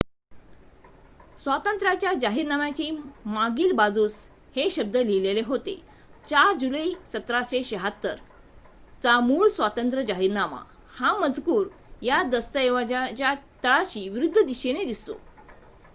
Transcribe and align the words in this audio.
"स्वातंत्र्याच्या 1.39 2.13
जाहीरनाम्याच्या 2.13 3.29
मागील 3.31 3.71
बाजूस 3.71 4.13
हे 4.55 4.69
शब्द 4.69 4.95
लिहिले 4.97 5.41
होते 5.41 5.75
"4 6.25 6.53
जुलै 6.59 6.85
1776 7.13 8.15
चा 9.01 9.19
मूळ 9.19 9.47
स्वातंत्र्य 9.49 10.03
जाहीरनामा"". 10.03 10.61
हा 10.93 11.13
मजकूर 11.19 11.67
या 12.01 12.21
दस्तऐवजाच्या 12.31 13.33
तळाशी 13.63 14.07
विरुद्ध 14.09 14.41
दिशेने 14.41 14.83
दिसतो. 14.85 15.19